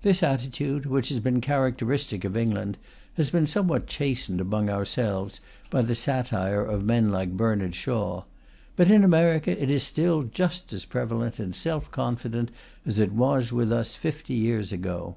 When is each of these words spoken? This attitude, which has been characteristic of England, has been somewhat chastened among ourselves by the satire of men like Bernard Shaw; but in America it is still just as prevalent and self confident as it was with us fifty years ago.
This 0.00 0.22
attitude, 0.22 0.86
which 0.86 1.10
has 1.10 1.18
been 1.20 1.42
characteristic 1.42 2.24
of 2.24 2.38
England, 2.38 2.78
has 3.18 3.28
been 3.28 3.46
somewhat 3.46 3.86
chastened 3.86 4.40
among 4.40 4.70
ourselves 4.70 5.42
by 5.68 5.82
the 5.82 5.94
satire 5.94 6.64
of 6.64 6.86
men 6.86 7.10
like 7.10 7.36
Bernard 7.36 7.74
Shaw; 7.74 8.24
but 8.76 8.90
in 8.90 9.04
America 9.04 9.50
it 9.62 9.70
is 9.70 9.82
still 9.82 10.22
just 10.22 10.72
as 10.72 10.86
prevalent 10.86 11.38
and 11.38 11.54
self 11.54 11.90
confident 11.90 12.50
as 12.86 12.98
it 12.98 13.12
was 13.12 13.52
with 13.52 13.70
us 13.70 13.94
fifty 13.94 14.36
years 14.36 14.72
ago. 14.72 15.16